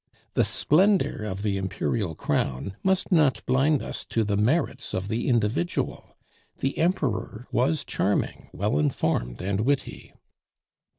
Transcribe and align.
The 0.33 0.43
splendor 0.43 1.23
of 1.25 1.43
the 1.43 1.57
Imperial 1.57 2.15
crown 2.15 2.75
must 2.81 3.11
not 3.11 3.45
blind 3.45 3.83
us 3.83 4.03
to 4.05 4.23
the 4.23 4.35
merits 4.35 4.95
of 4.95 5.09
the 5.09 5.27
individual; 5.29 6.17
the 6.57 6.75
Emperor 6.79 7.45
was 7.51 7.85
charming, 7.85 8.49
well 8.51 8.79
informed, 8.79 9.41
and 9.43 9.61
witty. 9.61 10.13